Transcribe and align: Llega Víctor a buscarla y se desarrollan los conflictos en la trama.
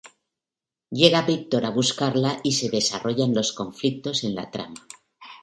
Llega 0.99 1.21
Víctor 1.27 1.63
a 1.63 1.69
buscarla 1.69 2.39
y 2.43 2.53
se 2.53 2.71
desarrollan 2.71 3.35
los 3.35 3.51
conflictos 3.53 4.23
en 4.23 4.33
la 4.33 4.49
trama. 4.49 4.87